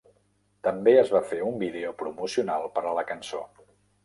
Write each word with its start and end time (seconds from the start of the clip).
També 0.67 0.93
es 1.01 1.11
va 1.15 1.21
fer 1.33 1.39
un 1.49 1.59
vídeo 1.65 1.93
promocional 2.01 2.67
per 2.79 2.85
a 2.93 2.97
la 3.01 3.05
cançó. 3.13 3.45